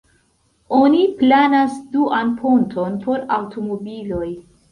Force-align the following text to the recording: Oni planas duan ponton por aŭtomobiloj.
Oni 0.77 1.01
planas 1.19 1.75
duan 1.91 2.33
ponton 2.41 2.97
por 3.05 3.23
aŭtomobiloj. 3.39 4.27